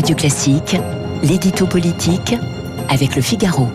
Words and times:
Radio 0.00 0.16
Classique, 0.16 0.76
l'édito 1.22 1.66
politique 1.66 2.34
avec 2.88 3.16
le 3.16 3.20
Figaro. 3.20 3.68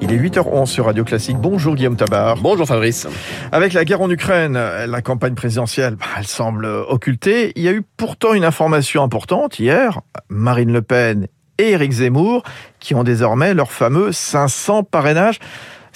Il 0.00 0.12
est 0.12 0.16
8h11 0.16 0.66
sur 0.66 0.86
Radio 0.86 1.02
Classique. 1.02 1.36
Bonjour 1.36 1.74
Guillaume 1.74 1.96
Tabar. 1.96 2.36
Bonjour 2.36 2.64
Fabrice. 2.64 3.08
Avec 3.50 3.72
la 3.72 3.84
guerre 3.84 4.02
en 4.02 4.08
Ukraine, 4.08 4.52
la 4.52 5.02
campagne 5.02 5.34
présidentielle, 5.34 5.96
bah, 5.96 6.06
elle 6.16 6.28
semble 6.28 6.66
occultée. 6.66 7.52
Il 7.56 7.64
y 7.64 7.68
a 7.68 7.72
eu 7.72 7.82
pourtant 7.96 8.34
une 8.34 8.44
information 8.44 9.02
importante 9.02 9.58
hier. 9.58 10.00
Marine 10.28 10.72
Le 10.72 10.82
Pen 10.82 11.26
et 11.58 11.70
Éric 11.70 11.90
Zemmour 11.90 12.44
qui 12.78 12.94
ont 12.94 13.02
désormais 13.02 13.52
leur 13.52 13.72
fameux 13.72 14.12
500 14.12 14.84
parrainages. 14.84 15.40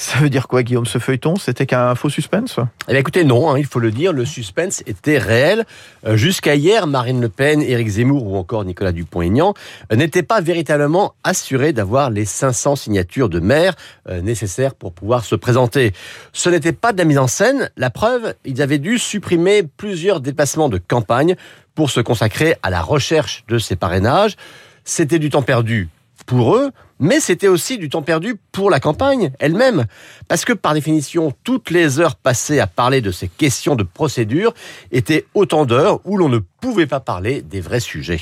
Ça 0.00 0.18
veut 0.18 0.30
dire 0.30 0.48
quoi, 0.48 0.62
Guillaume, 0.62 0.86
ce 0.86 0.96
feuilleton? 0.96 1.36
C'était 1.36 1.66
qu'un 1.66 1.94
faux 1.94 2.08
suspense? 2.08 2.56
Eh 2.88 2.92
bien, 2.92 3.00
écoutez, 3.00 3.22
non, 3.22 3.50
hein, 3.50 3.58
il 3.58 3.66
faut 3.66 3.80
le 3.80 3.90
dire, 3.90 4.14
le 4.14 4.24
suspense 4.24 4.82
était 4.86 5.18
réel. 5.18 5.66
Euh, 6.06 6.16
jusqu'à 6.16 6.54
hier, 6.54 6.86
Marine 6.86 7.20
Le 7.20 7.28
Pen, 7.28 7.60
Éric 7.60 7.86
Zemmour 7.86 8.26
ou 8.26 8.38
encore 8.38 8.64
Nicolas 8.64 8.92
Dupont-Aignan 8.92 9.52
euh, 9.92 9.96
n'étaient 9.96 10.22
pas 10.22 10.40
véritablement 10.40 11.12
assurés 11.22 11.74
d'avoir 11.74 12.08
les 12.08 12.24
500 12.24 12.76
signatures 12.76 13.28
de 13.28 13.40
maires 13.40 13.74
euh, 14.08 14.22
nécessaires 14.22 14.74
pour 14.74 14.94
pouvoir 14.94 15.22
se 15.22 15.34
présenter. 15.34 15.92
Ce 16.32 16.48
n'était 16.48 16.72
pas 16.72 16.94
de 16.94 16.98
la 16.98 17.04
mise 17.04 17.18
en 17.18 17.26
scène. 17.26 17.70
La 17.76 17.90
preuve, 17.90 18.32
ils 18.46 18.62
avaient 18.62 18.78
dû 18.78 18.98
supprimer 18.98 19.64
plusieurs 19.64 20.22
déplacements 20.22 20.70
de 20.70 20.78
campagne 20.78 21.36
pour 21.74 21.90
se 21.90 22.00
consacrer 22.00 22.54
à 22.62 22.70
la 22.70 22.80
recherche 22.80 23.44
de 23.48 23.58
ces 23.58 23.76
parrainages. 23.76 24.36
C'était 24.82 25.18
du 25.18 25.28
temps 25.28 25.42
perdu 25.42 25.90
pour 26.24 26.56
eux, 26.56 26.70
mais 26.98 27.18
c'était 27.18 27.48
aussi 27.48 27.78
du 27.78 27.88
temps 27.88 28.02
perdu 28.02 28.36
pour 28.52 28.70
la 28.70 28.78
campagne 28.78 29.32
elle-même. 29.38 29.86
Parce 30.28 30.44
que 30.44 30.52
par 30.52 30.74
définition, 30.74 31.32
toutes 31.44 31.70
les 31.70 31.98
heures 31.98 32.16
passées 32.16 32.60
à 32.60 32.66
parler 32.66 33.00
de 33.00 33.10
ces 33.10 33.28
questions 33.28 33.74
de 33.74 33.82
procédure 33.82 34.52
étaient 34.92 35.26
autant 35.34 35.64
d'heures 35.64 36.00
où 36.04 36.16
l'on 36.16 36.28
ne 36.28 36.38
pouvait 36.38 36.86
pas 36.86 37.00
parler 37.00 37.42
des 37.42 37.60
vrais 37.60 37.80
sujets. 37.80 38.20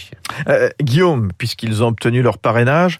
Euh, 0.49 0.71
Guillaume, 0.81 1.33
puisqu'ils 1.37 1.83
ont 1.83 1.89
obtenu 1.89 2.23
leur 2.23 2.39
parrainage, 2.39 2.99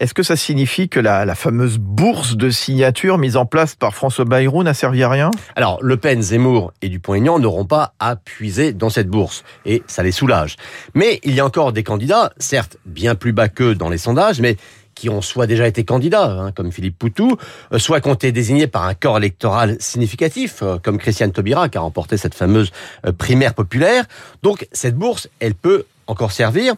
est-ce 0.00 0.14
que 0.14 0.22
ça 0.22 0.36
signifie 0.36 0.88
que 0.88 1.00
la, 1.00 1.34
fameuse 1.34 1.78
bourse 1.78 2.36
de 2.36 2.50
signature 2.50 3.18
mise 3.18 3.36
en 3.36 3.46
place 3.46 3.74
par 3.74 3.94
François 3.94 4.24
Bayrou 4.24 4.62
n'a 4.62 4.74
servi 4.74 5.02
à 5.02 5.08
rien? 5.08 5.30
Alors, 5.54 5.78
Le 5.82 5.96
Pen, 5.96 6.22
Zemmour 6.22 6.72
et 6.82 6.88
Dupont-Aignan 6.88 7.38
n'auront 7.38 7.64
pas 7.64 7.94
à 7.98 8.16
puiser 8.16 8.72
dans 8.72 8.90
cette 8.90 9.08
bourse, 9.08 9.44
et 9.64 9.82
ça 9.86 10.02
les 10.02 10.12
soulage. 10.12 10.56
Mais 10.94 11.20
il 11.24 11.34
y 11.34 11.40
a 11.40 11.44
encore 11.46 11.72
des 11.72 11.82
candidats, 11.82 12.32
certes 12.38 12.76
bien 12.84 13.14
plus 13.14 13.32
bas 13.32 13.48
qu'eux 13.48 13.74
dans 13.74 13.88
les 13.88 13.98
sondages, 13.98 14.40
mais 14.40 14.56
qui 14.96 15.08
ont 15.10 15.20
soit 15.20 15.46
déjà 15.46 15.68
été 15.68 15.84
candidats, 15.84 16.30
hein, 16.30 16.52
comme 16.52 16.72
Philippe 16.72 16.98
Poutou, 16.98 17.36
euh, 17.72 17.78
soit 17.78 18.00
qui 18.00 18.08
ont 18.08 18.14
été 18.14 18.32
désignés 18.32 18.66
par 18.66 18.84
un 18.84 18.94
corps 18.94 19.18
électoral 19.18 19.76
significatif, 19.78 20.62
euh, 20.62 20.78
comme 20.82 20.98
Christiane 20.98 21.30
Taubira, 21.30 21.68
qui 21.68 21.78
a 21.78 21.82
remporté 21.82 22.16
cette 22.16 22.34
fameuse 22.34 22.72
euh, 23.06 23.12
primaire 23.12 23.54
populaire. 23.54 24.04
Donc 24.42 24.66
cette 24.72 24.96
bourse, 24.96 25.28
elle 25.38 25.54
peut 25.54 25.84
encore 26.06 26.32
servir, 26.32 26.74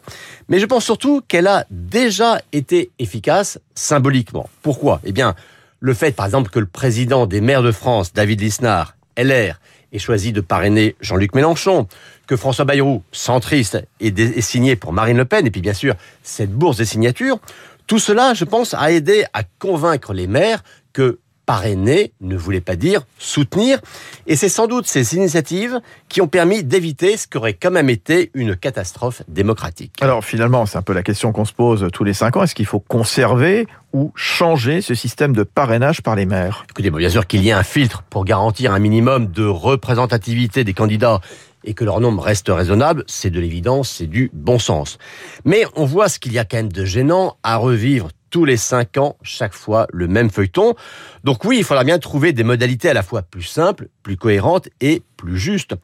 mais 0.47 0.59
je 0.59 0.65
pense 0.65 0.85
surtout 0.85 1.21
qu'elle 1.27 1.47
a 1.47 1.65
déjà 1.69 2.41
été 2.51 2.91
efficace 2.99 3.59
symboliquement. 3.75 4.49
Pourquoi? 4.61 5.01
Eh 5.03 5.11
bien, 5.11 5.35
le 5.79 5.93
fait, 5.93 6.11
par 6.11 6.25
exemple, 6.25 6.49
que 6.49 6.59
le 6.59 6.65
président 6.65 7.25
des 7.25 7.41
maires 7.41 7.63
de 7.63 7.71
France, 7.71 8.13
David 8.13 8.41
Lisnard, 8.41 8.95
LR, 9.17 9.59
ait 9.91 9.99
choisi 9.99 10.31
de 10.31 10.41
parrainer 10.41 10.95
Jean-Luc 11.01 11.33
Mélenchon, 11.35 11.87
que 12.27 12.35
François 12.35 12.65
Bayrou, 12.65 13.03
centriste, 13.11 13.79
est, 13.99 14.41
signé 14.41 14.75
pour 14.75 14.93
Marine 14.93 15.17
Le 15.17 15.25
Pen, 15.25 15.47
et 15.47 15.51
puis 15.51 15.61
bien 15.61 15.73
sûr, 15.73 15.95
cette 16.21 16.51
bourse 16.51 16.77
des 16.77 16.85
signatures, 16.85 17.39
tout 17.87 17.99
cela, 17.99 18.33
je 18.33 18.45
pense, 18.45 18.75
a 18.75 18.91
aidé 18.91 19.25
à 19.33 19.43
convaincre 19.43 20.13
les 20.13 20.27
maires 20.27 20.63
que 20.93 21.19
parrainer 21.49 22.11
ne 22.21 22.37
voulait 22.37 22.61
pas 22.61 22.75
dire 22.75 23.07
soutenir. 23.17 23.79
Et 24.27 24.35
c'est 24.35 24.49
sans 24.49 24.67
doute 24.67 24.85
ces 24.85 25.15
initiatives 25.15 25.79
qui 26.07 26.21
ont 26.21 26.27
permis 26.27 26.63
d'éviter 26.63 27.17
ce 27.17 27.27
qu'aurait 27.27 27.55
quand 27.55 27.71
même 27.71 27.89
été 27.89 28.29
une 28.35 28.55
catastrophe 28.55 29.23
démocratique. 29.27 29.93
Alors 29.99 30.23
finalement, 30.23 30.67
c'est 30.67 30.77
un 30.77 30.83
peu 30.83 30.93
la 30.93 31.01
question 31.01 31.31
qu'on 31.31 31.45
se 31.45 31.53
pose 31.53 31.87
tous 31.91 32.03
les 32.03 32.13
cinq 32.13 32.37
ans. 32.37 32.43
Est-ce 32.43 32.53
qu'il 32.53 32.67
faut 32.67 32.79
conserver 32.79 33.65
ou 33.93 34.11
changer 34.13 34.81
ce 34.81 34.93
système 34.93 35.35
de 35.35 35.41
parrainage 35.41 36.03
par 36.03 36.15
les 36.15 36.27
maires? 36.27 36.67
Écoutez, 36.69 36.91
bien 36.91 37.09
sûr 37.09 37.25
qu'il 37.25 37.43
y 37.43 37.51
a 37.51 37.57
un 37.57 37.63
filtre 37.63 38.03
pour 38.11 38.25
garantir 38.25 38.71
un 38.71 38.79
minimum 38.79 39.25
de 39.25 39.45
représentativité 39.45 40.63
des 40.63 40.75
candidats 40.75 41.19
et 41.63 41.73
que 41.73 41.83
leur 41.83 41.99
nombre 41.99 42.21
reste 42.21 42.49
raisonnable, 42.49 43.03
c'est 43.07 43.31
de 43.31 43.39
l'évidence, 43.39 43.89
c'est 43.89 44.05
du 44.05 44.29
bon 44.33 44.59
sens. 44.59 44.99
Mais 45.45 45.65
on 45.75 45.85
voit 45.85 46.09
ce 46.09 46.19
qu'il 46.19 46.31
y 46.31 46.37
a 46.37 46.45
quand 46.45 46.57
même 46.57 46.71
de 46.71 46.85
gênant 46.85 47.37
à 47.41 47.57
revivre 47.57 48.09
tous 48.29 48.45
les 48.45 48.57
cinq 48.57 48.97
ans, 48.97 49.17
chaque 49.21 49.53
fois 49.53 49.87
le 49.91 50.07
même 50.07 50.29
feuilleton. 50.29 50.75
Donc 51.23 51.43
oui, 51.45 51.57
il 51.59 51.63
faudra 51.63 51.83
bien 51.83 51.99
trouver 51.99 52.33
des 52.33 52.43
modalités 52.43 52.89
à 52.89 52.93
la 52.93 53.03
fois 53.03 53.21
plus 53.21 53.43
simples, 53.43 53.89
plus 54.03 54.17
cohérentes 54.17 54.69
et 54.81 55.01
plus 55.17 55.37
justes. 55.37 55.75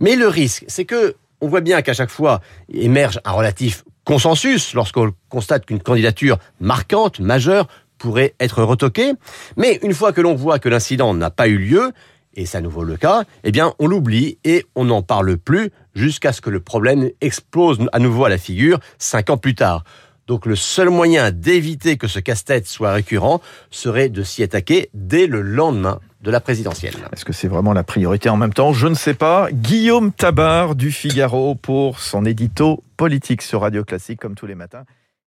Mais 0.00 0.16
le 0.16 0.28
risque, 0.28 0.64
c'est 0.68 0.84
que 0.84 1.16
on 1.40 1.48
voit 1.48 1.60
bien 1.62 1.80
qu'à 1.82 1.94
chaque 1.94 2.10
fois 2.10 2.40
émerge 2.72 3.20
un 3.24 3.32
relatif 3.32 3.84
consensus 4.04 4.74
lorsqu'on 4.74 5.12
constate 5.28 5.66
qu'une 5.66 5.80
candidature 5.80 6.38
marquante, 6.60 7.20
majeure, 7.20 7.66
pourrait 7.98 8.34
être 8.40 8.62
retoquée. 8.62 9.12
Mais 9.56 9.78
une 9.82 9.94
fois 9.94 10.12
que 10.12 10.20
l'on 10.20 10.34
voit 10.34 10.58
que 10.58 10.68
l'incident 10.68 11.14
n'a 11.14 11.30
pas 11.30 11.48
eu 11.48 11.58
lieu, 11.58 11.92
et 12.34 12.46
c'est 12.46 12.58
à 12.58 12.60
nouveau 12.60 12.84
le 12.84 12.96
cas, 12.96 13.24
eh 13.44 13.52
bien, 13.52 13.74
on 13.78 13.86
l'oublie 13.86 14.38
et 14.44 14.64
on 14.74 14.86
n'en 14.86 15.02
parle 15.02 15.36
plus 15.36 15.70
jusqu'à 15.94 16.32
ce 16.32 16.40
que 16.40 16.50
le 16.50 16.60
problème 16.60 17.10
explose 17.20 17.78
à 17.92 17.98
nouveau 17.98 18.24
à 18.24 18.28
la 18.28 18.38
figure 18.38 18.78
cinq 18.98 19.30
ans 19.30 19.36
plus 19.36 19.54
tard. 19.54 19.84
Donc 20.30 20.46
le 20.46 20.54
seul 20.54 20.90
moyen 20.90 21.32
d'éviter 21.32 21.96
que 21.96 22.06
ce 22.06 22.20
casse-tête 22.20 22.68
soit 22.68 22.92
récurrent 22.92 23.40
serait 23.72 24.08
de 24.08 24.22
s'y 24.22 24.44
attaquer 24.44 24.88
dès 24.94 25.26
le 25.26 25.42
lendemain 25.42 25.98
de 26.22 26.30
la 26.30 26.38
présidentielle. 26.38 26.94
Est-ce 27.12 27.24
que 27.24 27.32
c'est 27.32 27.48
vraiment 27.48 27.72
la 27.72 27.82
priorité 27.82 28.28
en 28.28 28.36
même 28.36 28.52
temps? 28.52 28.72
Je 28.72 28.86
ne 28.86 28.94
sais 28.94 29.14
pas. 29.14 29.48
Guillaume 29.50 30.12
Tabar 30.12 30.76
du 30.76 30.92
Figaro 30.92 31.56
pour 31.56 31.98
son 31.98 32.24
édito 32.24 32.84
politique 32.96 33.42
sur 33.42 33.62
Radio 33.62 33.82
Classique 33.82 34.20
comme 34.20 34.36
tous 34.36 34.46
les 34.46 34.54
matins. 34.54 34.84